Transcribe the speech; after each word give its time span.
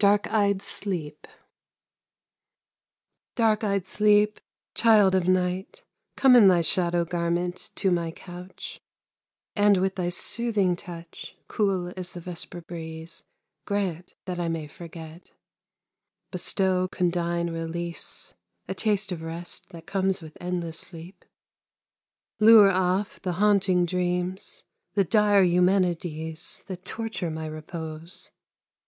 DARK 0.00 0.26
EYED 0.26 0.60
SLEEP 0.60 1.28
Dark 3.36 3.62
eyed 3.62 3.86
Sleep, 3.86 4.40
child 4.74 5.14
of 5.14 5.28
Night, 5.28 5.84
Come 6.16 6.34
in 6.34 6.48
thy 6.48 6.62
shadow 6.62 7.04
garment 7.04 7.70
to 7.76 7.92
my 7.92 8.10
couch, 8.10 8.80
And 9.54 9.76
with 9.76 9.94
thy 9.94 10.08
soothing 10.08 10.74
touch, 10.74 11.36
Cool 11.46 11.92
as 11.96 12.10
the 12.12 12.20
vesper 12.20 12.60
breeze, 12.60 13.22
Grant 13.64 14.16
that 14.24 14.40
I 14.40 14.48
may 14.48 14.66
forget; 14.66 15.30
Bestow 16.32 16.88
condign 16.88 17.48
release, 17.48 18.34
A 18.66 18.74
taste 18.74 19.12
of 19.12 19.22
rest 19.22 19.68
that 19.68 19.86
comes 19.86 20.20
with 20.20 20.36
endless 20.40 20.80
sleep; 20.80 21.24
Lure 22.40 22.72
off 22.72 23.22
the 23.22 23.34
haunting 23.34 23.86
dreams, 23.86 24.64
The 24.94 25.04
dire 25.04 25.44
Eumenides 25.44 26.64
That 26.66 26.84
torture 26.84 27.30
my 27.30 27.46
repose. 27.46 28.32